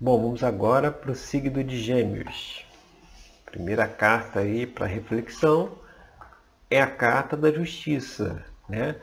[0.00, 2.64] Bom, vamos agora para o signo de Gêmeos.
[3.44, 5.72] Primeira carta aí para reflexão
[6.70, 8.94] é a carta da justiça, né?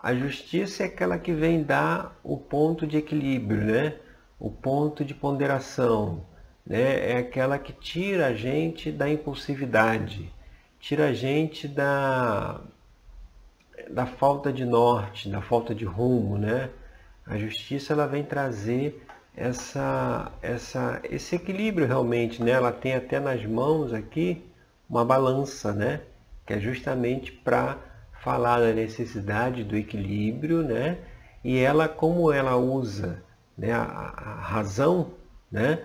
[0.00, 3.96] A justiça é aquela que vem dar o ponto de equilíbrio, né?
[4.38, 6.24] O ponto de ponderação,
[6.64, 7.10] né?
[7.10, 10.32] É aquela que tira a gente da impulsividade,
[10.78, 12.60] tira a gente da
[13.90, 16.70] da falta de norte, da falta de rumo, né?
[17.26, 19.04] A justiça ela vem trazer
[19.36, 22.52] essa, essa, esse equilíbrio realmente, né?
[22.52, 24.44] Ela tem até nas mãos aqui
[24.88, 26.00] uma balança, né?
[26.46, 27.78] Que é justamente para
[28.22, 30.98] falar da necessidade do equilíbrio, né?
[31.42, 33.22] E ela, como ela usa
[33.56, 35.12] né, a, a razão,
[35.50, 35.78] né?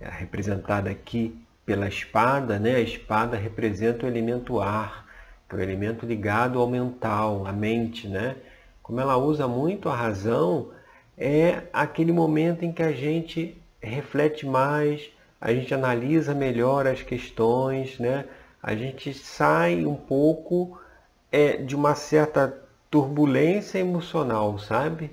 [0.00, 2.76] É representada aqui pela espada, né?
[2.76, 5.06] A espada representa o elemento ar,
[5.48, 8.36] que é o elemento ligado ao mental, à mente, né?
[8.82, 10.70] Como ela usa muito a razão,
[11.16, 17.98] é aquele momento em que a gente reflete mais, a gente analisa melhor as questões,
[17.98, 18.24] né?
[18.62, 20.78] A gente sai um pouco
[21.30, 25.10] é, de uma certa turbulência emocional, sabe?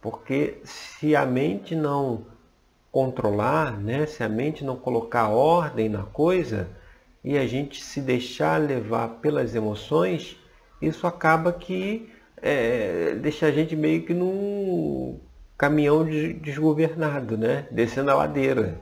[0.00, 2.26] Porque se a mente não
[2.90, 4.06] controlar, né?
[4.06, 6.68] Se a mente não colocar ordem na coisa
[7.22, 10.36] e a gente se deixar levar pelas emoções,
[10.80, 15.18] isso acaba que é, deixa a gente meio que num
[15.56, 17.66] caminhão desgovernado, né?
[17.70, 18.80] descendo a ladeira.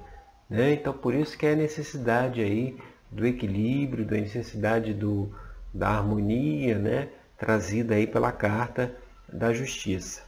[0.49, 0.75] Né?
[0.75, 2.77] Então por isso que é a necessidade aí
[3.11, 5.33] do equilíbrio, da necessidade do,
[5.73, 7.09] da harmonia, né?
[7.39, 8.95] trazida aí pela carta
[9.33, 10.23] da justiça.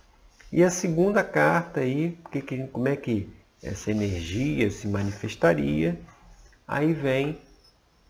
[0.53, 3.29] E a segunda carta aí, que, que, como é que
[3.63, 5.99] essa energia se manifestaria?
[6.67, 7.39] Aí vem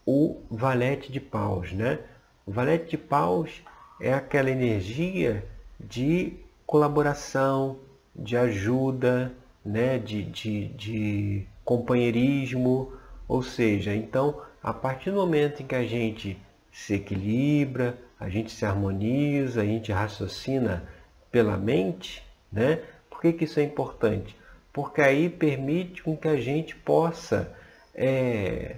[0.05, 1.99] o valete de paus, né?
[2.47, 3.63] O valete de paus
[4.01, 5.45] é aquela energia
[5.81, 6.35] de
[6.67, 7.79] colaboração,
[8.19, 9.33] de ajuda,
[9.65, 12.93] né, de, de, de companheirismo,
[13.29, 16.39] ou seja, então a partir do momento em que a gente
[16.73, 20.89] se equilibra, a gente se harmoniza, a gente raciocina
[21.31, 22.81] pela mente, né?
[23.09, 24.37] Por que, que isso é importante?
[24.73, 27.53] Porque aí permite com que a gente possa
[27.95, 28.77] é,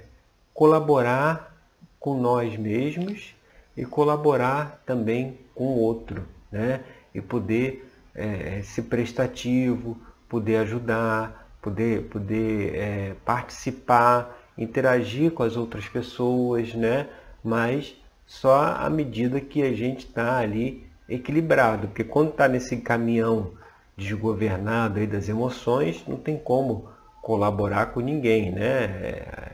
[0.53, 1.56] colaborar
[1.98, 3.34] com nós mesmos
[3.77, 6.84] e colaborar também com o outro, né?
[7.15, 7.88] E poder
[8.18, 9.96] é, ser prestativo,
[10.28, 17.06] poder ajudar, poder, poder é, participar, interagir com as outras pessoas, né?
[17.42, 17.96] Mas
[18.26, 23.52] só à medida que a gente está ali equilibrado, porque quando está nesse caminhão
[23.96, 26.88] desgovernado aí das emoções, não tem como
[27.22, 28.84] colaborar com ninguém, né?
[28.84, 29.48] É,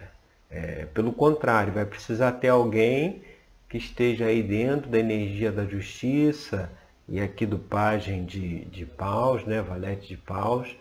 [0.51, 3.23] é, pelo contrário, vai precisar ter alguém
[3.69, 6.71] que esteja aí dentro da energia da justiça,
[7.09, 10.77] e aqui do pajem de, de paus, né, valete de paus,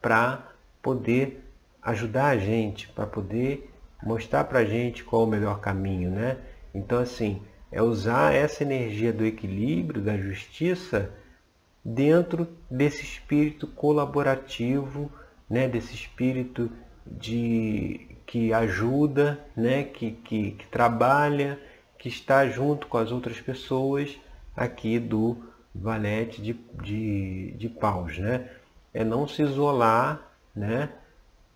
[0.00, 0.52] para
[0.82, 1.42] poder
[1.82, 3.70] ajudar a gente, para poder
[4.02, 6.38] mostrar para a gente qual o melhor caminho, né?
[6.74, 7.42] Então, assim,
[7.72, 11.10] é usar essa energia do equilíbrio, da justiça,
[11.84, 15.10] dentro desse espírito colaborativo,
[15.48, 15.68] né?
[15.68, 16.70] Desse espírito
[17.06, 19.84] de que ajuda, né?
[19.84, 21.58] Que, que, que trabalha,
[21.98, 24.18] que está junto com as outras pessoas
[24.56, 26.52] aqui do valete de,
[26.82, 28.48] de, de paus, né?
[28.92, 30.20] É não se isolar,
[30.54, 30.90] né?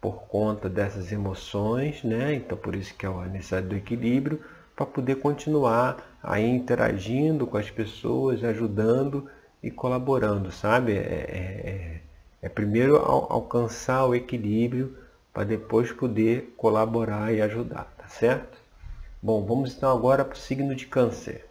[0.00, 2.34] Por conta dessas emoções, né?
[2.34, 4.42] Então por isso que é a necessidade do equilíbrio,
[4.74, 9.28] para poder continuar aí interagindo com as pessoas, ajudando
[9.62, 10.92] e colaborando, sabe?
[10.92, 12.00] É, é, é,
[12.42, 14.96] é primeiro alcançar o equilíbrio
[15.32, 18.58] para depois poder colaborar e ajudar, tá certo?
[19.22, 21.47] Bom, vamos então agora para o signo de câncer.